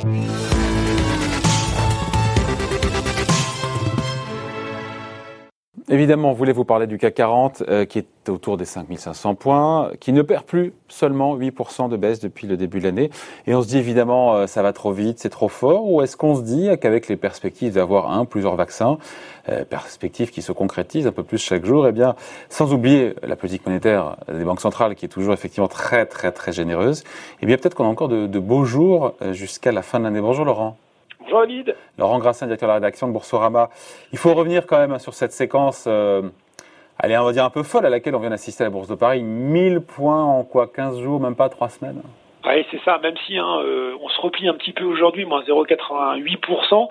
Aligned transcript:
Música 0.00 1.31
Évidemment, 5.92 6.30
on 6.30 6.32
voulait 6.32 6.54
vous 6.54 6.64
parler 6.64 6.86
du 6.86 6.96
CAC 6.96 7.12
40 7.16 7.64
euh, 7.68 7.84
qui 7.84 7.98
est 7.98 8.30
autour 8.30 8.56
des 8.56 8.64
5500 8.64 9.34
points, 9.34 9.90
qui 10.00 10.14
ne 10.14 10.22
perd 10.22 10.44
plus 10.44 10.72
seulement 10.88 11.36
8% 11.36 11.90
de 11.90 11.98
baisse 11.98 12.18
depuis 12.18 12.46
le 12.46 12.56
début 12.56 12.78
de 12.78 12.84
l'année. 12.84 13.10
Et 13.46 13.54
on 13.54 13.60
se 13.60 13.68
dit 13.68 13.76
évidemment, 13.76 14.34
euh, 14.34 14.46
ça 14.46 14.62
va 14.62 14.72
trop 14.72 14.92
vite, 14.92 15.18
c'est 15.18 15.28
trop 15.28 15.50
fort, 15.50 15.86
ou 15.86 16.00
est-ce 16.00 16.16
qu'on 16.16 16.34
se 16.34 16.40
dit 16.40 16.70
qu'avec 16.80 17.08
les 17.08 17.16
perspectives 17.16 17.74
d'avoir 17.74 18.10
un, 18.10 18.24
plusieurs 18.24 18.56
vaccins, 18.56 18.96
euh, 19.50 19.66
perspectives 19.66 20.30
qui 20.30 20.40
se 20.40 20.52
concrétisent 20.52 21.08
un 21.08 21.12
peu 21.12 21.24
plus 21.24 21.36
chaque 21.36 21.66
jour, 21.66 21.86
eh 21.86 21.92
bien, 21.92 22.14
sans 22.48 22.72
oublier 22.72 23.14
la 23.22 23.36
politique 23.36 23.66
monétaire 23.66 24.16
des 24.32 24.44
banques 24.44 24.62
centrales 24.62 24.94
qui 24.94 25.04
est 25.04 25.10
toujours 25.10 25.34
effectivement 25.34 25.68
très 25.68 26.06
très 26.06 26.32
très 26.32 26.52
généreuse, 26.52 27.04
eh 27.42 27.44
bien 27.44 27.58
peut-être 27.58 27.74
qu'on 27.74 27.84
a 27.84 27.88
encore 27.88 28.08
de, 28.08 28.26
de 28.26 28.38
beaux 28.38 28.64
jours 28.64 29.12
jusqu'à 29.32 29.72
la 29.72 29.82
fin 29.82 29.98
de 29.98 30.04
l'année. 30.04 30.22
Bonjour 30.22 30.46
Laurent. 30.46 30.78
Laurent 31.98 32.18
Grassin, 32.18 32.46
directeur 32.46 32.68
de 32.68 32.70
la 32.70 32.74
rédaction 32.74 33.08
de 33.08 33.12
Boursorama. 33.12 33.70
Il 34.12 34.18
faut 34.18 34.34
revenir 34.34 34.66
quand 34.66 34.78
même 34.78 34.98
sur 34.98 35.14
cette 35.14 35.32
séquence, 35.32 35.84
euh, 35.86 36.22
allez, 36.98 37.16
on 37.18 37.24
va 37.24 37.32
dire 37.32 37.44
un 37.44 37.50
peu 37.50 37.62
folle, 37.62 37.86
à 37.86 37.90
laquelle 37.90 38.14
on 38.14 38.20
vient 38.20 38.30
d'assister 38.30 38.64
à 38.64 38.66
la 38.66 38.70
Bourse 38.70 38.88
de 38.88 38.94
Paris. 38.94 39.22
1000 39.22 39.80
points 39.80 40.22
en 40.22 40.44
quoi 40.44 40.66
15 40.66 41.00
jours, 41.00 41.20
même 41.20 41.36
pas 41.36 41.48
3 41.48 41.68
semaines? 41.68 42.02
Oui, 42.44 42.66
c'est 42.70 42.80
ça. 42.84 42.98
Même 42.98 43.14
si 43.26 43.38
hein, 43.38 43.60
euh, 43.64 43.96
on 44.00 44.08
se 44.08 44.20
replie 44.20 44.48
un 44.48 44.54
petit 44.54 44.72
peu 44.72 44.84
aujourd'hui, 44.84 45.24
moins 45.24 45.42
0,88%, 45.42 46.88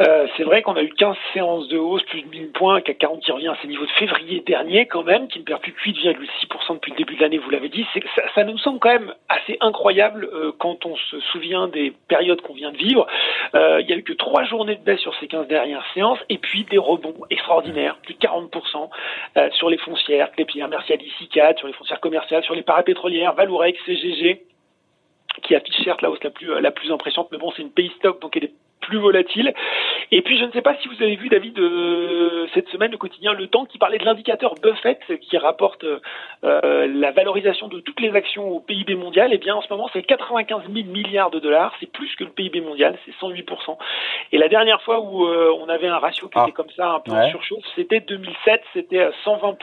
euh, 0.00 0.26
c'est 0.36 0.42
vrai 0.42 0.62
qu'on 0.62 0.74
a 0.76 0.82
eu 0.82 0.88
15 0.88 1.16
séances 1.34 1.68
de 1.68 1.76
hausse, 1.76 2.02
plus 2.04 2.22
de 2.22 2.28
1000 2.28 2.52
points, 2.52 2.80
CAC 2.80 2.98
40 2.98 3.20
qui 3.20 3.32
revient 3.32 3.48
à 3.48 3.56
ses 3.60 3.68
niveaux 3.68 3.84
de 3.84 3.90
février 3.90 4.42
dernier 4.46 4.86
quand 4.86 5.02
même, 5.02 5.28
qui 5.28 5.38
ne 5.38 5.44
perd 5.44 5.60
plus 5.60 5.72
que 5.72 5.80
8,6% 5.80 6.74
depuis 6.74 6.92
le 6.92 6.96
début 6.96 7.16
de 7.16 7.20
l'année, 7.20 7.38
vous 7.38 7.50
l'avez 7.50 7.68
dit. 7.68 7.86
Ça, 8.14 8.22
ça, 8.34 8.44
nous 8.44 8.56
semble 8.58 8.78
quand 8.78 8.92
même 8.92 9.12
assez 9.28 9.58
incroyable 9.60 10.28
euh, 10.32 10.52
quand 10.58 10.86
on 10.86 10.96
se 10.96 11.20
souvient 11.32 11.68
des 11.68 11.92
périodes 12.08 12.40
qu'on 12.40 12.54
vient 12.54 12.72
de 12.72 12.78
vivre. 12.78 13.06
Euh, 13.54 13.80
il 13.82 13.88
y 13.88 13.92
a 13.92 13.96
eu 13.96 14.02
que 14.02 14.14
trois 14.14 14.44
journées 14.44 14.76
de 14.76 14.82
baisse 14.82 15.00
sur 15.00 15.14
ces 15.16 15.26
15 15.26 15.46
dernières 15.48 15.84
séances, 15.92 16.18
et 16.28 16.38
puis 16.38 16.64
des 16.64 16.78
rebonds 16.78 17.14
extraordinaires, 17.30 17.96
plus 18.02 18.14
de 18.14 18.18
40% 18.18 18.88
euh, 19.36 19.50
sur 19.52 19.68
les 19.68 19.78
foncières, 19.78 20.30
les 20.38 20.44
pierres 20.44 20.68
Mercialis, 20.68 21.12
ICAD, 21.20 21.58
sur 21.58 21.66
les 21.66 21.74
foncières 21.74 22.00
commerciales, 22.00 22.42
sur 22.44 22.54
les 22.54 22.62
parapétrolières, 22.62 23.34
Valourec, 23.34 23.76
CGG, 23.84 24.42
qui 25.42 25.54
affiche 25.54 25.82
certes 25.84 26.02
la 26.02 26.10
hausse 26.10 26.22
la 26.22 26.30
plus, 26.30 26.60
la 26.60 26.70
plus 26.70 26.90
impressionnante, 26.92 27.28
mais 27.32 27.38
bon, 27.38 27.52
c'est 27.54 27.62
une 27.62 27.70
pays 27.70 27.92
stock, 27.98 28.20
donc 28.20 28.36
elle 28.36 28.44
est 28.44 28.54
plus 28.86 28.98
volatile. 28.98 29.52
Et 30.12 30.22
puis, 30.22 30.38
je 30.38 30.44
ne 30.44 30.52
sais 30.52 30.62
pas 30.62 30.76
si 30.80 30.88
vous 30.88 31.02
avez 31.02 31.16
vu, 31.16 31.28
David, 31.28 31.58
euh, 31.58 32.46
cette 32.54 32.68
semaine, 32.68 32.92
le 32.92 32.98
quotidien 32.98 33.32
Le 33.32 33.48
Temps, 33.48 33.64
qui 33.64 33.78
parlait 33.78 33.98
de 33.98 34.04
l'indicateur 34.04 34.54
Buffett, 34.62 35.00
qui 35.20 35.36
rapporte 35.36 35.84
euh, 35.84 36.86
la 36.86 37.10
valorisation 37.10 37.68
de 37.68 37.80
toutes 37.80 38.00
les 38.00 38.14
actions 38.14 38.48
au 38.48 38.60
PIB 38.60 38.94
mondial. 38.94 39.32
Et 39.32 39.36
eh 39.36 39.38
bien, 39.38 39.56
en 39.56 39.62
ce 39.62 39.68
moment, 39.70 39.88
c'est 39.92 40.02
95 40.02 40.62
000 40.72 40.86
milliards 40.88 41.30
de 41.30 41.40
dollars. 41.40 41.74
C'est 41.80 41.90
plus 41.90 42.14
que 42.16 42.24
le 42.24 42.30
PIB 42.30 42.60
mondial, 42.60 42.96
c'est 43.04 43.12
108%. 43.20 43.76
Et 44.32 44.38
la 44.38 44.48
dernière 44.48 44.80
fois 44.82 45.00
où 45.00 45.26
euh, 45.26 45.52
on 45.60 45.68
avait 45.68 45.88
un 45.88 45.98
ratio 45.98 46.28
qui 46.28 46.38
était 46.38 46.50
ah. 46.50 46.56
comme 46.56 46.70
ça, 46.76 46.92
un 46.92 47.00
peu 47.00 47.12
en 47.12 47.28
surchauffe, 47.30 47.64
c'était 47.74 48.00
2007, 48.00 48.62
c'était 48.72 49.08
120%. 49.24 49.56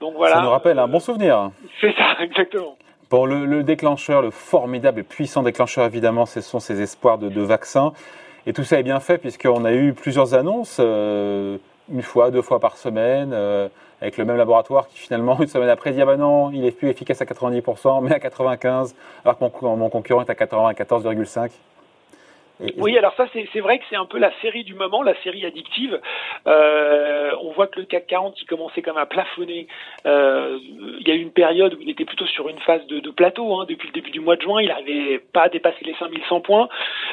Donc 0.00 0.14
voilà. 0.14 0.36
Ça 0.36 0.42
nous 0.42 0.50
rappelle 0.50 0.78
un 0.78 0.88
bon 0.88 1.00
souvenir. 1.00 1.50
C'est 1.80 1.94
ça, 1.94 2.16
exactement. 2.20 2.76
Bon, 3.10 3.26
le, 3.26 3.44
le, 3.44 3.64
déclencheur, 3.64 4.22
le 4.22 4.30
formidable 4.30 5.00
et 5.00 5.02
puissant 5.02 5.42
déclencheur, 5.42 5.84
évidemment, 5.84 6.26
ce 6.26 6.40
sont 6.40 6.60
ces 6.60 6.80
espoirs 6.80 7.18
de, 7.18 7.28
de 7.28 7.40
vaccins. 7.40 7.92
Et 8.46 8.52
tout 8.52 8.62
ça 8.62 8.78
est 8.78 8.84
bien 8.84 9.00
fait 9.00 9.18
puisqu'on 9.18 9.64
a 9.64 9.72
eu 9.72 9.92
plusieurs 9.94 10.34
annonces, 10.34 10.76
euh, 10.78 11.58
une 11.92 12.02
fois, 12.02 12.30
deux 12.30 12.40
fois 12.40 12.60
par 12.60 12.76
semaine, 12.76 13.32
euh, 13.32 13.68
avec 14.00 14.16
le 14.16 14.24
même 14.24 14.36
laboratoire 14.36 14.86
qui 14.86 14.96
finalement, 14.96 15.40
une 15.40 15.48
semaine 15.48 15.68
après, 15.70 15.90
dit 15.90 16.00
ah 16.00 16.06
ben 16.06 16.18
non, 16.18 16.52
il 16.52 16.64
est 16.64 16.70
plus 16.70 16.88
efficace 16.88 17.20
à 17.20 17.24
90%, 17.24 18.00
mais 18.00 18.14
à 18.14 18.18
95%, 18.18 18.94
alors 19.24 19.38
que 19.38 19.44
mon, 19.64 19.76
mon 19.76 19.90
concurrent 19.90 20.22
est 20.22 20.30
à 20.30 20.34
94,5%. 20.34 21.50
Oui, 22.76 22.96
alors 22.98 23.14
ça, 23.16 23.26
c'est 23.32 23.60
vrai 23.60 23.78
que 23.78 23.84
c'est 23.88 23.96
un 23.96 24.04
peu 24.04 24.18
la 24.18 24.32
série 24.40 24.64
du 24.64 24.74
moment, 24.74 25.02
la 25.02 25.14
série 25.22 25.46
addictive. 25.46 26.00
Euh, 26.46 27.30
on 27.42 27.52
voit 27.52 27.66
que 27.66 27.80
le 27.80 27.86
CAC 27.86 28.06
40, 28.06 28.40
il 28.40 28.46
commençait 28.46 28.82
comme 28.82 28.98
à 28.98 29.06
plafonner. 29.06 29.66
Euh, 30.06 30.58
il 31.00 31.08
y 31.08 31.10
a 31.10 31.14
eu 31.14 31.20
une 31.20 31.32
période 31.32 31.74
où 31.74 31.78
il 31.80 31.90
était 31.90 32.04
plutôt 32.04 32.26
sur 32.26 32.48
une 32.48 32.58
phase 32.60 32.86
de, 32.86 33.00
de 33.00 33.10
plateau. 33.10 33.54
Hein. 33.54 33.66
Depuis 33.68 33.88
le 33.88 33.92
début 33.92 34.10
du 34.10 34.20
mois 34.20 34.36
de 34.36 34.42
juin, 34.42 34.60
il 34.60 34.68
n'arrivait 34.68 35.20
pas 35.32 35.44
à 35.44 35.48
dépasser 35.48 35.84
les 35.84 35.94
5100 35.94 36.40
points. 36.40 36.68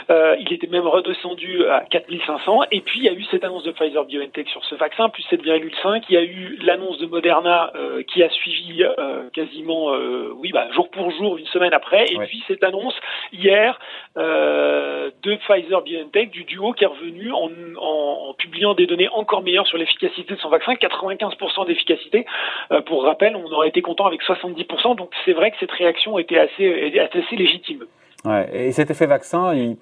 Euh, 0.09 0.35
il 0.39 0.51
était 0.53 0.67
même 0.67 0.87
redescendu 0.87 1.65
à 1.65 1.81
4500. 1.89 2.61
Et 2.71 2.81
puis, 2.81 2.99
il 2.99 3.05
y 3.05 3.09
a 3.09 3.13
eu 3.13 3.23
cette 3.25 3.43
annonce 3.43 3.63
de 3.63 3.71
Pfizer-BioNTech 3.71 4.47
sur 4.49 4.63
ce 4.65 4.75
vaccin, 4.75 5.09
plus 5.09 5.23
7,5. 5.23 6.03
Il 6.09 6.13
y 6.13 6.17
a 6.17 6.23
eu 6.23 6.57
l'annonce 6.63 6.97
de 6.99 7.05
Moderna 7.05 7.71
euh, 7.75 8.03
qui 8.03 8.23
a 8.23 8.29
suivi 8.29 8.83
euh, 8.83 9.29
quasiment, 9.33 9.93
euh, 9.93 10.31
oui, 10.35 10.51
bah, 10.51 10.67
jour 10.73 10.89
pour 10.89 11.11
jour, 11.11 11.37
une 11.37 11.47
semaine 11.47 11.73
après. 11.73 12.05
Et 12.05 12.17
puis, 12.19 12.43
cette 12.47 12.63
annonce 12.63 12.95
hier 13.33 13.79
de 14.15 15.35
Pfizer 15.35 15.81
BioNTech 15.81 16.31
du 16.31 16.43
duo 16.43 16.73
qui 16.73 16.83
est 16.83 16.87
revenu 16.87 17.31
en, 17.31 17.49
en, 17.79 18.33
publiant 18.33 18.73
des 18.73 18.85
données 18.85 19.09
encore 19.09 19.43
meilleures 19.43 19.67
sur 19.67 19.77
l'efficacité 19.77 20.33
de 20.33 20.39
son 20.39 20.49
vaccin, 20.49 20.73
95% 20.73 21.67
d'efficacité. 21.67 22.25
Euh, 22.71 22.81
pour 22.81 23.03
rappel, 23.03 23.35
on 23.35 23.51
aurait 23.51 23.69
été 23.69 23.81
content 23.81 24.05
avec 24.05 24.21
70%, 24.23 24.95
donc 24.95 25.11
c'est 25.25 25.33
vrai 25.33 25.51
que 25.51 25.57
cette 25.59 25.71
réaction 25.71 26.17
était 26.19 26.37
assez, 26.37 26.99
assez 26.99 27.35
légitime. 27.35 27.85
Ouais, 28.25 28.49
et 28.51 28.71
cet 28.71 28.89
effet 28.89 29.05
vaccin, 29.05 29.53
il, 29.53 29.77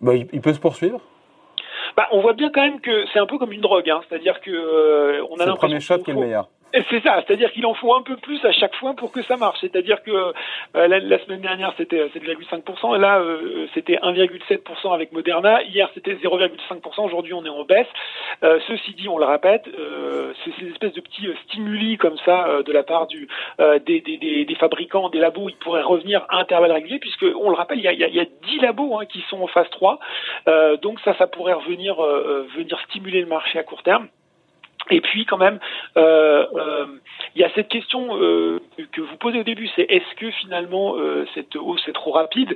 bah, 0.00 0.14
il, 0.14 0.40
peut 0.40 0.52
se 0.52 0.60
poursuivre? 0.60 1.00
Bah, 1.96 2.06
on 2.12 2.20
voit 2.20 2.32
bien 2.32 2.50
quand 2.50 2.62
même 2.62 2.80
que 2.80 3.04
c'est 3.12 3.18
un 3.18 3.26
peu 3.26 3.38
comme 3.38 3.52
une 3.52 3.60
drogue, 3.60 3.90
hein. 3.90 4.00
c'est-à-dire 4.08 4.40
que 4.40 4.50
euh, 4.50 5.24
on 5.30 5.34
a 5.34 5.46
l'impression. 5.46 5.52
Le 5.52 5.56
premier 5.56 5.80
shot 5.80 5.98
qui 5.98 6.10
est 6.10 6.14
le 6.14 6.20
meilleur. 6.20 6.48
C'est 6.90 7.02
ça, 7.02 7.22
c'est-à-dire 7.26 7.52
qu'il 7.52 7.66
en 7.66 7.74
faut 7.74 7.94
un 7.94 8.00
peu 8.00 8.16
plus 8.16 8.42
à 8.46 8.52
chaque 8.52 8.74
fois 8.76 8.94
pour 8.94 9.12
que 9.12 9.22
ça 9.22 9.36
marche. 9.36 9.58
C'est-à-dire 9.60 10.02
que 10.02 10.10
euh, 10.10 10.88
la, 10.88 11.18
semaine 11.18 11.42
dernière 11.42 11.74
c'était 11.76 12.06
7,5% 12.06 12.96
et 12.96 12.98
là 12.98 13.20
euh, 13.20 13.66
c'était 13.74 13.96
1,7% 13.96 14.94
avec 14.94 15.12
Moderna. 15.12 15.62
Hier 15.64 15.90
c'était 15.92 16.14
0,5%. 16.14 17.04
Aujourd'hui 17.04 17.34
on 17.34 17.44
est 17.44 17.50
en 17.50 17.64
baisse. 17.64 17.86
Euh, 18.42 18.58
ceci 18.68 18.94
dit, 18.94 19.06
on 19.06 19.18
le 19.18 19.26
répète, 19.26 19.68
euh, 19.68 20.32
c'est 20.44 20.52
ces 20.58 20.70
espèces 20.70 20.94
de 20.94 21.02
petits 21.02 21.28
stimuli 21.44 21.98
comme 21.98 22.16
ça 22.24 22.62
de 22.64 22.72
la 22.72 22.82
part 22.82 23.06
du 23.06 23.28
des, 23.58 24.00
des, 24.00 24.16
des, 24.16 24.44
des, 24.46 24.54
fabricants, 24.54 25.10
des 25.10 25.18
labos. 25.18 25.50
Ils 25.50 25.56
pourraient 25.56 25.82
revenir 25.82 26.24
à 26.30 26.38
intervalles 26.38 26.72
réguliers 26.72 27.00
puisque 27.00 27.26
on 27.36 27.50
le 27.50 27.56
rappelle, 27.56 27.78
il 27.78 27.84
y 27.84 27.88
a, 27.88 27.92
il 27.92 28.14
y 28.14 28.20
a, 28.20 28.24
10 28.24 28.58
labos 28.60 28.98
hein, 28.98 29.04
qui 29.04 29.20
sont 29.28 29.42
en 29.42 29.46
phase 29.46 29.68
3. 29.70 29.98
donc 30.80 31.00
ça, 31.00 31.14
ça 31.18 31.26
pourrait 31.26 31.52
revenir 31.52 31.96
venir 32.56 32.80
stimuler 32.88 33.20
le 33.20 33.26
marché 33.26 33.58
à 33.58 33.62
court 33.62 33.82
terme. 33.82 34.08
Et 34.90 35.00
puis 35.00 35.24
quand 35.24 35.38
même, 35.38 35.58
euh, 35.96 36.44
euh, 36.54 36.86
il 37.34 37.40
y 37.40 37.44
a 37.44 37.50
cette 37.54 37.68
question 37.68 38.16
euh, 38.20 38.60
que 38.92 39.00
vous 39.00 39.16
posez 39.16 39.40
au 39.40 39.44
début, 39.44 39.68
c'est 39.76 39.82
est-ce 39.82 40.14
que 40.16 40.30
finalement 40.30 40.96
cette 41.34 41.56
hausse 41.56 41.86
est 41.88 41.92
trop 41.92 42.12
rapide? 42.12 42.54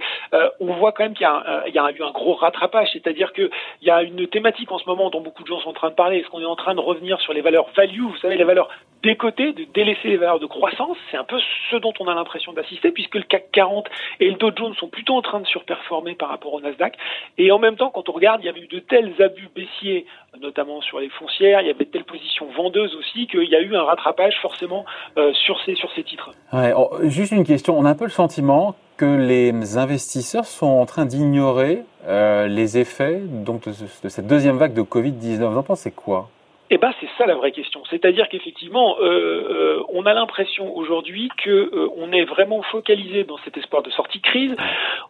On 0.61 0.73
voit 0.75 0.93
quand 0.93 1.05
même 1.05 1.15
qu'il 1.15 1.27
y 1.27 1.79
a 1.79 1.91
eu 1.91 2.03
un 2.03 2.11
gros 2.11 2.35
rattrapage, 2.35 2.89
c'est-à-dire 2.93 3.33
qu'il 3.33 3.51
y 3.83 3.91
a 3.91 4.03
une 4.03 4.27
thématique 4.27 4.71
en 4.73 4.79
ce 4.79 4.87
moment 4.87 5.11
dont 5.11 5.21
beaucoup 5.21 5.43
de 5.43 5.49
gens 5.49 5.61
sont 5.61 5.71
en 5.71 5.75
train 5.75 5.91
de 5.91 5.95
parler. 5.95 6.19
Est-ce 6.19 6.29
qu'on 6.29 6.41
est 6.41 6.45
en 6.45 6.57
train 6.57 6.75
de 6.75 6.81
revenir 6.81 7.21
sur 7.21 7.33
les 7.33 7.41
valeurs 7.41 7.69
value 7.77 8.03
Vous 8.03 8.17
savez, 8.19 8.37
les 8.37 8.45
valeurs 8.45 8.69
décotées, 9.03 9.53
de 9.53 9.65
délaisser 9.73 10.09
les 10.09 10.17
valeurs 10.17 10.41
de 10.41 10.47
croissance? 10.47 10.97
C'est 11.11 11.17
un 11.17 11.25
peu 11.25 11.39
ce 11.71 11.77
dont 11.77 11.93
on 12.01 12.09
a 12.09 12.15
l'impression 12.15 12.53
d'assister, 12.53 12.91
puisque 12.91 13.15
le 13.15 13.23
CAC 13.23 13.51
40 13.53 13.89
et 14.21 14.31
le 14.31 14.37
Dow 14.37 14.51
Jones 14.55 14.75
sont 14.75 14.89
plutôt 14.89 15.15
en 15.15 15.23
train 15.23 15.41
de 15.41 15.47
surperformer 15.47 16.15
par 16.15 16.29
rapport 16.29 16.53
au 16.55 16.61
Nasdaq. 16.61 16.97
Et 17.39 17.51
en 17.51 17.59
même 17.59 17.77
temps, 17.77 17.91
quand 17.91 18.09
on 18.09 18.13
regarde, 18.13 18.43
il 18.43 18.47
y 18.47 18.51
avait 18.51 18.61
eu 18.61 18.69
de 18.69 18.81
tels 18.81 19.13
abus 19.23 19.49
baissiers, 19.55 20.07
notamment 20.41 20.81
sur 20.81 21.01
les 21.01 21.09
foncières, 21.09 21.61
il 21.61 21.69
y 21.69 21.71
avait 21.71 21.85
de 21.85 21.91
telles 21.91 22.05
positions 22.17 22.47
vendeuses 22.57 22.95
aussi, 22.95 23.27
qu'il 23.27 23.49
y 23.49 23.55
a 23.55 23.61
eu 23.61 23.75
un 23.75 23.83
rattrapage 23.83 24.35
forcément 24.41 24.85
euh, 25.19 25.33
sur, 25.45 25.59
ces, 25.65 25.75
sur 25.75 25.91
ces 25.95 26.03
titres. 26.03 26.31
Oh, 26.53 26.91
juste 27.05 27.33
une 27.33 27.45
question, 27.45 27.79
on 27.79 27.85
a 27.85 27.91
un 27.91 27.95
peu 27.95 28.05
le 28.05 28.11
sentiment 28.11 28.75
que 28.97 29.05
les 29.05 29.77
investisseurs 29.77 30.47
sont 30.47 30.67
en 30.67 30.87
train 30.87 31.05
d'ignorer 31.05 31.85
euh, 32.07 32.47
les 32.47 32.79
effets 32.79 33.21
donc, 33.21 33.65
de, 33.65 33.73
de, 34.03 34.09
cette 34.09 34.27
deuxième 34.27 34.57
vague 34.57 34.75
de 34.75 34.83
Covid-19. 34.83 35.51
Vous 35.51 35.59
en 35.59 35.63
pensez 35.63 35.91
quoi? 35.91 36.31
Eh 36.69 36.79
ben 36.79 36.93
c'est 37.01 37.09
ça 37.17 37.27
la 37.27 37.37
vraie 37.37 37.53
question. 37.53 37.83
C'est-à-dire 37.91 38.29
qu'effectivement, 38.29 38.97
euh, 39.01 39.05
euh, 39.05 39.83
on 39.91 40.05
a 40.05 40.13
l'impression 40.15 40.77
aujourd'hui 40.77 41.31
que 41.39 41.51
euh, 41.51 41.89
on 41.97 42.11
est 42.11 42.25
vraiment 42.25 42.61
focalisé 42.63 43.23
dans 43.23 43.39
cet 43.45 43.57
espoir 43.57 43.83
de 43.83 43.91
sortie 43.91 44.19
de 44.19 44.27
crise. 44.27 44.57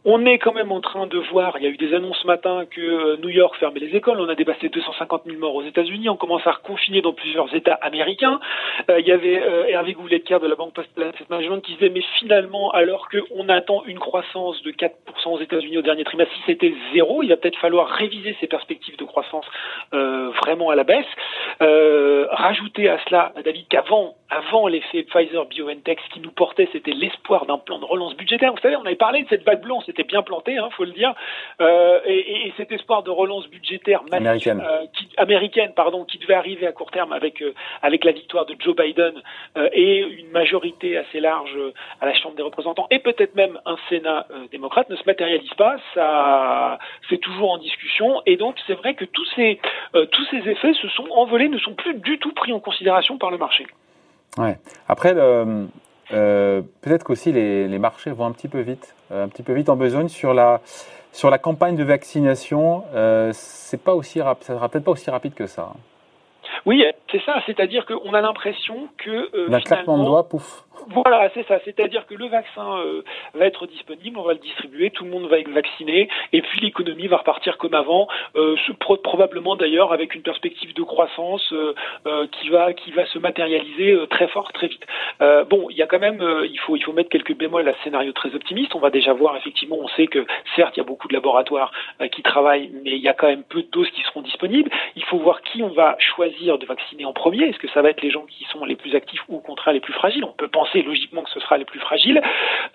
On 0.05 0.27
est 0.27 0.39
quand 0.39 0.53
même 0.53 0.71
en 0.71 0.81
train 0.81 1.07
de 1.07 1.19
voir. 1.19 1.57
Il 1.59 1.65
y 1.65 1.67
a 1.67 1.71
eu 1.71 1.79
des 1.79 1.95
annonces 1.95 2.19
ce 2.21 2.27
matin 2.27 2.65
que 2.71 2.81
euh, 2.81 3.17
New 3.23 3.31
York 3.31 3.57
fermait 3.59 3.81
les 3.81 3.97
écoles. 3.97 4.21
On 4.21 4.29
a 4.29 4.35
dépassé 4.35 4.69
250 4.69 5.23
000 5.25 5.39
morts 5.39 5.55
aux 5.55 5.63
États-Unis. 5.63 6.11
On 6.11 6.17
commence 6.17 6.47
à 6.47 6.53
reconfiner 6.53 7.01
dans 7.01 7.15
plusieurs 7.15 7.55
États 7.55 7.75
américains. 7.75 8.39
Euh, 8.91 9.01
il 9.01 9.07
y 9.07 9.13
avait 9.13 9.43
Hervé 9.71 9.95
Goulet-Kerr 9.95 10.41
de 10.41 10.49
la 10.49 10.57
Banque 10.57 10.75
Postale 10.75 11.13
Asset 11.15 11.25
Management 11.31 11.61
qui 11.63 11.75
disait 11.75 11.89
mais 11.89 12.03
finalement 12.19 12.71
alors 12.73 13.09
qu'on 13.09 13.49
attend 13.49 13.83
une 13.87 13.99
croissance 13.99 14.63
de 14.63 14.73
4% 14.73 14.91
aux 15.27 15.41
États-Unis 15.41 15.79
au 15.79 15.83
dernier 15.83 16.05
trimestre, 16.05 16.35
si 16.35 16.43
c'était 16.47 16.75
zéro, 16.93 17.23
il 17.23 17.31
va 17.31 17.37
peut-être 17.37 17.59
falloir 17.59 17.89
réviser 17.89 18.37
ces 18.41 18.47
perspectives 18.47 18.97
de 18.99 19.05
croissance 19.05 19.47
vraiment 19.93 20.71
à 20.71 20.75
la 20.75 20.85
baisse. 20.85 21.07
Euh, 21.63 22.27
rajouter 22.31 22.89
à 22.89 22.99
cela, 23.05 23.33
David, 23.45 23.67
qu'avant 23.69 24.15
avant 24.37 24.67
l'effet 24.67 25.03
Pfizer 25.05 25.47
BioNTech, 25.47 25.99
ce 26.09 26.15
qui 26.15 26.21
nous 26.21 26.31
portait, 26.31 26.69
c'était 26.73 26.93
l'espoir 26.93 27.47
d'un 27.47 27.59
plan 27.59 27.79
de 27.79 27.85
relance 27.85 28.15
budgétaire. 28.17 28.53
Vous 28.53 28.61
savez, 28.61 28.77
on 28.77 28.85
avait 28.85 28.97
parlé 28.97 29.23
de 29.23 29.29
cette 29.29 29.45
vague 29.45 29.63
blanche, 29.63 29.85
s'était 29.87 30.05
bien 30.05 30.23
planté, 30.23 30.59
hein, 30.59 30.69
faut 30.77 30.85
le 30.85 30.93
dire. 30.93 31.15
Euh, 31.61 32.01
et, 32.05 32.47
et, 32.47 32.55
cet 32.57 32.73
espoir 32.73 33.03
de 33.03 33.11
relance 33.11 33.49
budgétaire 33.49 34.03
américaine, 34.13 34.63
euh, 34.67 34.87
qui, 34.93 35.09
américaine 35.17 35.73
pardon, 35.75 36.05
qui 36.05 36.19
devait 36.19 36.35
arriver 36.35 36.67
à 36.67 36.73
court 36.73 36.91
terme 36.91 37.13
avec 37.13 37.43
euh, 37.43 37.55
avec 37.83 38.05
la 38.05 38.13
victoire 38.13 38.47
de 38.47 38.55
Joe 38.59 38.77
Biden 38.77 39.15
et 39.73 40.01
une 40.01 40.31
majorité 40.31 40.97
assez 40.99 41.21
large 41.21 41.57
à 42.01 42.07
la 42.07 42.15
Chambre 42.15 42.37
des 42.37 42.43
représentants 42.43 42.87
et 42.91 42.99
peut-être 42.99 43.35
même 43.35 43.59
un 43.65 43.77
Sénat 43.89 44.27
démocrate 44.51 44.89
ne 44.91 44.97
se 44.97 45.05
matérialise 45.07 45.55
pas. 45.55 45.77
Ça, 45.95 46.79
c'est 47.09 47.19
toujours 47.19 47.53
en 47.53 47.59
discussion. 47.59 48.23
Et 48.27 48.37
donc 48.37 48.57
c'est 48.67 48.75
vrai 48.75 48.95
que 48.95 49.05
tous 49.05 49.27
ces 49.37 49.61
tous 49.93 50.25
ces 50.31 50.49
effets 50.49 50.75
se 50.75 50.89
sont 50.89 51.09
envolés, 51.11 51.49
ne 51.49 51.59
sont 51.59 51.75
plus 51.75 51.95
du 51.95 52.19
tout 52.19 52.33
pris 52.33 52.53
en 52.53 52.61
considération 52.61 53.19
par 53.19 53.31
le 53.31 53.39
marché. 53.39 53.67
Ouais. 54.39 54.59
Après, 54.89 55.15
euh, 56.13 56.63
peut-être 56.83 57.05
qu'aussi 57.05 57.33
les, 57.33 57.69
les, 57.69 57.79
marchés 57.79 58.11
vont 58.11 58.27
un 58.27 58.33
petit 58.33 58.49
peu 58.49 58.61
vite, 58.61 58.95
euh, 59.11 59.25
un 59.25 59.29
petit 59.29 59.43
peu 59.43 59.53
vite 59.53 59.69
en 59.69 59.77
besogne 59.77 60.09
sur 60.09 60.35
la 60.35 60.61
sur 61.13 61.31
la 61.31 61.39
campagne 61.39 61.77
de 61.77 61.85
vaccination. 61.85 62.85
Euh, 62.95 63.31
c'est 63.33 63.83
pas 63.83 63.95
aussi 63.95 64.19
ça 64.19 64.37
sera 64.41 64.69
peut-être 64.69 64.85
pas 64.85 64.93
aussi 64.93 65.11
rapide 65.11 65.35
que 65.35 65.47
ça. 65.47 65.73
Oui, 66.67 66.85
c'est 67.11 67.23
ça. 67.25 67.41
C'est-à-dire 67.47 67.87
qu'on 67.87 68.13
a 68.13 68.21
l'impression 68.21 68.89
que 68.99 69.35
euh, 69.35 69.49
d'un 69.49 69.61
claquement 69.61 69.99
de 69.99 70.05
doigts, 70.05 70.29
pouf. 70.29 70.65
Voilà, 70.89 71.29
c'est 71.35 71.47
ça. 71.49 71.59
C'est-à-dire 71.65 72.07
que 72.07 72.15
le 72.15 72.27
vaccin 72.27 72.79
euh, 72.79 73.03
va 73.35 73.47
être 73.47 73.67
disponible, 73.67 74.19
on 74.19 74.23
va 74.23 74.35
le 74.35 74.39
distribuer, 74.39 74.91
tout 74.91 75.05
le 75.05 75.11
monde 75.11 75.27
va 75.27 75.39
être 75.39 75.51
vacciné, 75.51 76.09
et 76.33 76.43
puis 76.43 76.61
l'économie 76.61 77.09
va 77.09 77.17
repartir 77.19 77.59
comme 77.59 77.75
avant, 77.75 78.07
euh, 78.37 78.57
probablement 79.03 79.57
d'ailleurs 79.57 79.93
avec 79.93 80.15
une 80.15 80.23
perspective 80.23 80.75
de 80.75 80.83
croissance 80.83 81.53
euh, 81.53 82.27
qui 82.33 82.51
va 82.51 82.73
qui 82.73 82.93
va 82.93 83.05
se 83.07 83.19
matérialiser 83.19 83.97
très 84.11 84.29
fort 84.29 84.53
très 84.53 84.69
vite. 84.69 84.85
bon, 85.49 85.69
il 85.71 85.77
y 85.77 85.83
a 85.83 85.87
quand 85.87 85.99
même, 85.99 86.23
il 86.45 86.59
faut 86.61 86.77
il 86.77 86.83
faut 86.83 86.93
mettre 86.93 87.11
quelques 87.11 87.37
bémols 87.37 87.69
à 87.69 87.73
ce 87.75 87.83
scénario 87.85 88.13
très 88.13 88.35
optimiste. 88.35 88.75
On 88.75 88.81
va 88.81 88.91
déjà 88.91 89.13
voir 89.13 89.37
effectivement, 89.37 89.79
on 89.81 89.89
sait 89.89 90.07
que 90.07 90.25
certes 90.55 90.77
il 90.77 90.81
y 90.81 90.83
a 90.83 90.87
beaucoup 90.87 91.09
de 91.09 91.15
laboratoires 91.15 91.73
qui 92.13 92.23
travaillent, 92.23 92.71
mais 92.85 92.93
il 92.93 93.03
y 93.03 93.09
a 93.09 93.15
quand 93.15 93.29
même 93.29 93.43
peu 93.45 93.63
de 93.63 93.69
doses 93.71 93.91
qui 93.91 94.03
seront 94.03 94.23
disponibles. 94.23 94.71
Il 94.95 95.05
faut 95.05 95.19
voir 95.19 95.43
qui 95.43 95.63
on 95.63 95.69
va 95.69 95.97
choisir 95.99 96.59
de 96.59 96.67
vacciner 96.67 97.05
en 97.05 97.13
premier. 97.13 97.45
Est-ce 97.45 97.59
que 97.59 97.69
ça 97.69 97.83
va 97.83 97.91
être 97.91 98.03
les 98.03 98.11
gens 98.11 98.27
qui 98.27 98.45
sont 98.45 98.65
les 98.65 98.77
plus 98.77 98.95
actifs 98.95 99.23
ou 99.29 99.37
au 99.37 99.41
contraire 99.41 99.75
les 99.75 99.81
plus 99.81 99.93
fragiles? 99.93 100.25
On 100.25 100.33
peut 100.33 100.49
penser 100.49 100.76
logiquement 100.83 101.23
que 101.23 101.31
ce 101.31 101.41
sera 101.41 101.59
les 101.59 101.65
plus 101.65 101.81
fragiles. 101.81 102.23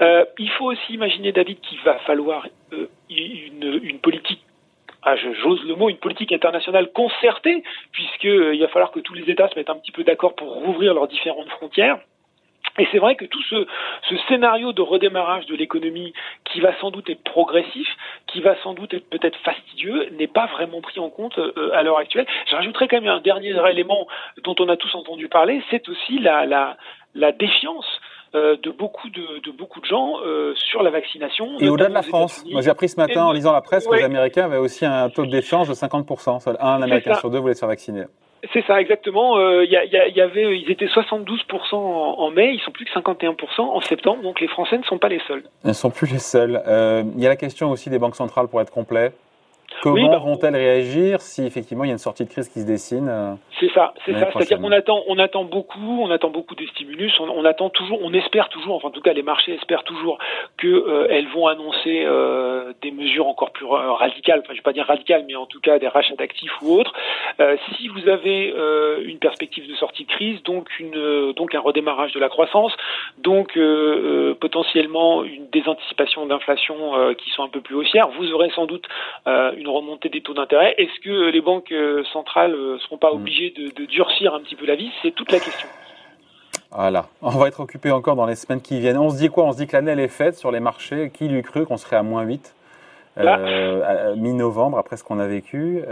Euh, 0.02 0.26
il 0.38 0.50
faut 0.52 0.72
aussi 0.72 0.94
imaginer, 0.94 1.32
David, 1.32 1.60
qu'il 1.62 1.80
va 1.82 1.98
falloir 2.00 2.48
euh, 2.74 2.88
une, 3.10 4.00
politique 4.00 4.44
ah, 5.04 5.16
j'ose 5.16 5.64
le 5.66 5.76
mot, 5.76 5.90
une 5.90 5.98
politique 5.98 6.32
internationale 6.32 6.92
concertée, 6.92 7.64
puisqu'il 7.92 8.30
euh, 8.30 8.58
va 8.60 8.68
falloir 8.68 8.92
que 8.92 9.00
tous 9.00 9.16
les 9.16 9.30
États 9.32 9.50
se 9.50 9.56
mettent 9.56 9.72
un 9.72 9.78
petit 9.78 9.92
peu 9.92 10.04
d'accord 10.04 10.36
pour 10.36 10.54
rouvrir 10.54 10.94
leurs 10.94 11.08
différentes 11.08 11.50
frontières. 11.50 11.98
Et 12.78 12.88
c'est 12.92 13.00
vrai 13.00 13.16
que 13.16 13.26
tout 13.26 13.42
ce, 13.44 13.66
scénario 14.28 14.72
de 14.74 14.82
redémarrage 14.82 15.46
de 15.48 15.56
l'économie, 15.56 16.14
qui 16.46 16.62
va 16.62 16.78
sans 16.80 16.92
doute 16.92 17.10
être 17.10 17.24
progressif, 17.24 17.88
qui 18.28 18.42
va 18.42 18.56
sans 18.62 18.74
doute 18.74 18.94
être 18.94 19.10
peut-être 19.10 19.38
fastidieux, 19.40 20.10
n'est 20.12 20.28
pas 20.28 20.46
vraiment 20.46 20.82
pris 20.82 21.00
en 21.00 21.10
compte 21.10 21.38
à 21.74 21.84
l'heure 21.84 21.98
actuelle. 21.98 22.28
Je 22.50 22.56
rajouterais 22.56 22.88
quand 22.88 23.02
même 23.02 23.12
un 23.12 23.20
dernier 23.20 23.54
élément 23.70 24.08
dont 24.44 24.56
on 24.60 24.70
a 24.70 24.78
tous 24.78 24.94
entendu 24.96 25.28
parler, 25.28 25.62
c'est 25.70 25.90
aussi 25.90 26.20
la, 26.20 26.78
la 27.16 27.32
défiance 27.32 27.86
euh, 28.34 28.56
de 28.64 28.72
beaucoup 28.72 29.10
de, 29.10 29.42
de, 29.44 29.52
beaucoup 29.52 29.82
de 29.82 29.86
gens 29.86 30.14
euh, 30.26 30.54
sur 30.56 30.84
la 30.84 30.90
vaccination. 30.90 31.60
Et 31.60 31.68
au-delà 31.68 31.90
de 31.90 31.94
la 31.94 32.02
France, 32.02 32.46
moi 32.50 32.62
j'ai 32.62 32.70
appris 32.70 32.88
ce 32.88 32.96
matin 32.96 33.26
en 33.26 33.34
lisant 33.34 33.52
la 33.52 33.60
presse 33.60 33.86
que 33.86 33.94
les 33.94 34.04
Américains 34.04 34.46
avaient 34.46 34.58
aussi 34.58 34.86
un 34.86 35.10
taux 35.10 35.26
de 35.26 35.32
défiance 35.32 35.68
de 35.68 35.74
50%. 35.74 36.56
Un 36.62 36.82
Américain 36.82 37.16
sur 37.16 37.30
deux 37.30 37.40
voulait 37.40 37.56
se 37.56 37.60
faire 37.60 37.68
vacciner. 37.68 38.04
C'est 38.54 38.66
ça, 38.66 38.80
exactement. 38.80 39.38
Il 39.38 39.44
euh, 39.44 39.66
y, 39.66 39.76
y, 39.76 40.18
y, 40.18 40.22
avait, 40.22 40.58
ils 40.58 40.72
étaient 40.72 40.86
72% 40.86 41.76
en, 41.76 41.78
en, 41.78 42.32
mai, 42.32 42.54
ils 42.54 42.62
sont 42.62 42.72
plus 42.72 42.86
que 42.86 42.92
51% 42.92 43.60
en 43.60 43.82
septembre, 43.82 44.24
donc 44.24 44.40
les 44.40 44.48
Français 44.48 44.78
ne 44.78 44.84
sont 44.84 44.98
pas 44.98 45.10
les 45.10 45.22
seuls. 45.28 45.44
Ils 45.66 45.68
ne 45.68 45.74
sont 45.74 45.92
plus 45.92 46.10
les 46.10 46.20
seuls. 46.20 46.62
Il 47.16 47.22
y 47.22 47.26
a 47.26 47.30
la 47.30 47.36
question 47.36 47.70
aussi 47.70 47.90
des 47.90 48.00
banques 48.00 48.16
centrales 48.16 48.48
pour 48.48 48.62
être 48.62 48.72
complet. 48.72 49.12
Comment 49.82 50.10
bah, 50.10 50.18
vont-elles 50.18 50.56
réagir 50.56 51.22
si 51.22 51.44
effectivement 51.44 51.84
il 51.84 51.88
y 51.88 51.90
a 51.92 51.94
une 51.94 52.00
sortie 52.00 52.26
de 52.26 52.30
crise 52.30 52.50
qui 52.50 52.62
se 52.62 52.68
dessine 52.68 53.08
euh, 53.10 53.34
C'est 53.60 53.72
ça, 53.72 53.94
c'est 54.06 54.14
ça. 54.14 54.30
C'est-à-dire 54.32 54.60
qu'on 54.60 54.72
attend, 54.72 55.02
on 55.08 55.18
attend 55.18 55.44
beaucoup, 55.44 56.02
on 56.02 56.12
attend 56.12 56.30
beaucoup 56.30 56.56
des 56.56 56.68
stimulus, 56.68 57.14
on, 57.20 57.30
on, 57.30 57.46
attend 57.46 57.70
toujours, 57.70 58.00
on 58.04 58.14
espère 58.14 58.50
toujours, 58.50 58.76
enfin 58.76 58.90
en 58.90 58.92
tout 58.92 59.02
cas 59.02 59.14
les 59.14 59.24
marchés 59.24 59.56
espèrent 59.56 59.84
toujours 59.84 60.20
que 60.58 60.68
euh, 60.68 61.22
vont 61.34 61.48
annoncer 61.48 62.04
euh, 62.06 62.74
des 62.82 62.92
mesures 62.92 63.28
encore 63.28 63.52
plus 63.52 63.66
radicales. 63.66 64.42
Enfin, 64.44 64.54
je 64.54 64.58
vais 64.58 64.64
pas 64.64 64.74
dire 64.74 64.86
radicales, 64.86 65.24
mais 65.28 65.36
en 65.36 65.46
tout 65.46 65.62
cas 65.62 65.80
des 65.80 65.88
rachats 65.88 66.16
d'actifs 66.16 66.52
ou 66.62 66.78
autres. 66.78 66.94
Si 67.78 67.88
vous 67.88 68.10
avez 68.10 68.54
une 69.06 69.20
perspective 69.20 69.68
de 69.70 69.76
sortie 69.76 70.06
de 70.06 70.12
crise, 70.12 70.44
donc 70.44 70.68
une, 70.80 71.32
donc 71.34 71.56
un 71.56 71.60
redémarrage 71.60 72.12
de 72.12 72.20
la 72.20 72.28
croissance, 72.28 72.76
donc 73.20 73.58
potentiellement 74.40 75.24
une 75.24 75.48
désanticipation 75.50 76.26
d'inflation 76.26 77.14
qui 77.16 77.30
sont 77.30 77.44
un 77.44 77.50
peu 77.50 77.62
plus 77.62 77.76
haussières, 77.76 78.10
vous 78.20 78.34
aurez 78.34 78.50
sans 78.50 78.66
doute 78.66 78.88
une 79.26 79.61
remontée 79.68 80.10
des 80.10 80.22
taux 80.22 80.34
d'intérêt. 80.34 80.76
Est-ce 80.78 81.00
que 81.02 81.30
les 81.30 81.42
banques 81.42 81.72
euh, 81.72 82.04
centrales 82.14 82.52
ne 82.52 82.58
euh, 82.58 82.80
seront 82.80 82.98
pas 82.98 83.12
mm. 83.12 83.16
obligées 83.16 83.50
de, 83.52 83.86
durcir 83.86 84.34
un 84.34 84.42
petit 84.42 84.56
peu 84.56 84.66
la 84.66 84.76
vis 84.76 84.92
C'est 85.02 85.12
toute 85.12 85.32
la 85.32 85.40
question. 85.40 85.68
Voilà, 86.72 87.08
on 87.22 87.32
va 87.32 87.48
être 87.48 87.60
occupé 87.60 87.92
encore 87.92 88.16
dans 88.16 88.26
les 88.26 88.36
semaines 88.36 88.62
qui 88.62 88.80
viennent. 88.80 88.98
On 88.98 89.10
se 89.10 89.18
dit 89.18 89.30
quoi? 89.30 89.44
On 89.44 89.52
se 89.52 89.58
dit 89.58 89.68
que 89.68 89.74
l'année 89.76 89.92
elle 89.92 90.00
est 90.00 90.08
faite 90.08 90.36
sur 90.36 90.52
les 90.52 90.62
marchés. 90.62 91.12
Qui 91.14 91.28
lui 91.28 91.42
cru 91.42 91.66
qu'on 91.66 91.78
serait 91.78 91.98
à 91.98 92.04
moins 92.04 92.24
8 92.24 92.56
euh, 93.18 94.16
mi-novembre 94.16 94.78
après 94.78 94.96
ce 94.96 95.04
qu'on 95.04 95.20
a 95.20 95.28
vécu 95.28 95.84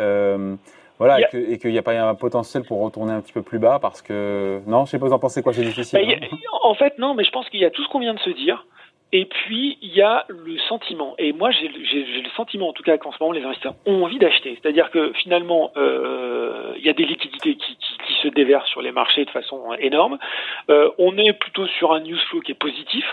voilà, 0.99 1.17
et 1.33 1.57
qu'il 1.57 1.71
n'y 1.71 1.77
a 1.77 1.81
pas 1.81 1.93
un 1.93 2.13
potentiel 2.13 2.63
pour 2.63 2.81
retourner 2.81 3.13
un 3.13 3.21
petit 3.21 3.31
peu 3.31 3.41
plus 3.41 3.57
bas 3.57 3.79
parce 3.81 4.01
que. 4.01 4.59
Non, 4.67 4.85
je 4.85 4.91
sais 4.91 4.99
pas, 4.99 5.07
vous 5.07 5.13
en 5.13 5.19
pensez 5.19 5.41
quoi? 5.41 5.53
C'est 5.53 5.63
difficile. 5.63 5.97
Bah, 6.05 6.13
hein? 6.13 6.37
en 6.61 6.73
fait, 6.75 6.97
non, 6.99 7.13
mais 7.13 7.23
je 7.23 7.31
pense 7.31 7.49
qu'il 7.49 7.61
y 7.61 7.65
a 7.65 7.71
tout 7.71 7.81
ce 7.83 7.89
qu'on 7.89 7.99
vient 7.99 8.13
de 8.13 8.19
se 8.19 8.31
dire. 8.31 8.65
Et 9.11 9.25
puis, 9.25 9.77
il 9.81 9.93
y 9.93 10.01
a 10.01 10.25
le 10.27 10.57
sentiment. 10.67 11.15
Et 11.17 11.33
moi, 11.33 11.49
j'ai 11.51 11.67
le 11.67 12.29
sentiment, 12.35 12.69
en 12.69 12.73
tout 12.73 12.83
cas, 12.83 12.97
qu'en 12.97 13.11
ce 13.11 13.17
moment, 13.19 13.31
les 13.31 13.43
investisseurs 13.43 13.73
ont 13.87 14.03
envie 14.03 14.19
d'acheter. 14.19 14.57
C'est-à-dire 14.61 14.91
que 14.91 15.11
finalement, 15.13 15.71
euh, 15.77 16.73
il 16.77 16.85
y 16.85 16.89
a 16.89 16.93
des 16.93 17.05
liquidités 17.05 17.55
qui, 17.55 17.75
qui, 17.75 17.97
qui, 18.05 18.13
se 18.21 18.27
déversent 18.27 18.69
sur 18.69 18.81
les 18.81 18.91
marchés 18.91 19.25
de 19.25 19.29
façon 19.29 19.73
énorme. 19.79 20.19
Euh, 20.69 20.89
on 20.97 21.17
est 21.17 21.33
plutôt 21.33 21.65
sur 21.67 21.93
un 21.93 22.01
news 22.01 22.19
flow 22.29 22.41
qui 22.41 22.51
est 22.51 22.55
positif. 22.55 23.05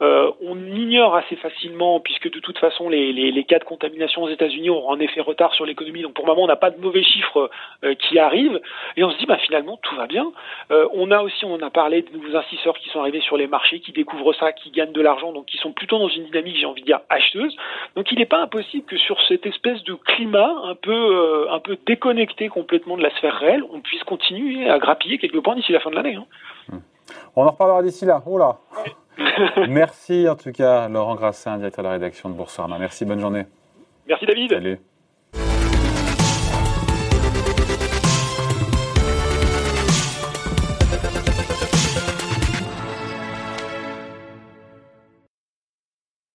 Euh, 0.00 0.30
on 0.40 0.56
ignore 0.56 1.16
assez 1.16 1.36
facilement, 1.36 2.00
puisque 2.00 2.30
de 2.30 2.40
toute 2.40 2.58
façon, 2.58 2.88
les, 2.88 3.12
les, 3.12 3.30
les 3.30 3.44
cas 3.44 3.58
de 3.58 3.64
contamination 3.64 4.22
aux 4.22 4.30
États-Unis 4.30 4.70
ont 4.70 4.88
en 4.88 4.98
effet 5.00 5.20
retard 5.20 5.54
sur 5.54 5.66
l'économie. 5.66 6.02
Donc, 6.02 6.14
pour 6.14 6.24
le 6.26 6.32
moment, 6.32 6.44
on 6.44 6.48
n'a 6.48 6.56
pas 6.56 6.70
de 6.70 6.80
mauvais 6.80 7.02
chiffres 7.02 7.50
euh, 7.84 7.94
qui 7.94 8.18
arrivent. 8.18 8.60
Et 8.96 9.04
on 9.04 9.10
se 9.10 9.18
dit, 9.18 9.26
bah, 9.26 9.38
finalement, 9.38 9.78
tout 9.82 9.96
va 9.96 10.06
bien. 10.06 10.32
Euh, 10.70 10.88
on 10.94 11.10
a 11.10 11.20
aussi, 11.22 11.44
on 11.44 11.54
en 11.54 11.62
a 11.62 11.70
parlé, 11.70 12.02
de 12.02 12.10
nouveaux 12.12 12.36
investisseurs 12.36 12.78
qui 12.78 12.88
sont 12.88 13.00
arrivés 13.00 13.20
sur 13.20 13.36
les 13.36 13.46
marchés, 13.46 13.80
qui 13.80 13.92
découvrent 13.92 14.32
ça, 14.32 14.52
qui 14.52 14.70
gagnent 14.70 14.92
de 14.92 15.00
l'argent 15.00 15.32
qui 15.46 15.56
sont 15.58 15.72
plutôt 15.72 15.98
dans 15.98 16.08
une 16.08 16.24
dynamique, 16.24 16.56
j'ai 16.58 16.66
envie 16.66 16.82
de 16.82 16.86
dire, 16.86 17.00
acheteuse. 17.08 17.56
Donc 17.96 18.10
il 18.12 18.18
n'est 18.18 18.26
pas 18.26 18.42
impossible 18.42 18.84
que 18.84 18.96
sur 18.96 19.16
cette 19.28 19.46
espèce 19.46 19.82
de 19.84 19.94
climat 19.94 20.54
un 20.64 20.74
peu, 20.74 20.92
euh, 20.92 21.52
un 21.52 21.60
peu 21.60 21.76
déconnecté 21.86 22.48
complètement 22.48 22.96
de 22.96 23.02
la 23.02 23.10
sphère 23.16 23.36
réelle, 23.36 23.64
on 23.72 23.80
puisse 23.80 24.02
continuer 24.04 24.68
à 24.68 24.78
grappiller 24.78 25.18
quelques 25.18 25.40
points 25.42 25.54
d'ici 25.54 25.72
la 25.72 25.80
fin 25.80 25.90
de 25.90 25.96
l'année. 25.96 26.16
Hein. 26.16 26.26
Hmm. 26.68 26.78
On 27.36 27.44
en 27.44 27.50
reparlera 27.50 27.82
d'ici 27.82 28.04
là. 28.04 28.22
Oh 28.26 28.38
là. 28.38 28.58
Merci 29.68 30.28
en 30.28 30.36
tout 30.36 30.52
cas, 30.52 30.88
Laurent 30.88 31.14
Grassin, 31.14 31.58
directeur 31.58 31.84
de 31.84 31.88
la 31.88 31.94
rédaction 31.94 32.28
de 32.28 32.34
Boursorama. 32.34 32.78
Merci, 32.78 33.04
bonne 33.04 33.20
journée. 33.20 33.44
Merci 34.06 34.26
David. 34.26 34.50
Salut. 34.50 34.78